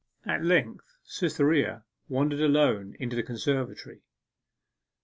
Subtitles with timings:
[0.25, 4.01] At length Cytherea wandered alone into the conservatory.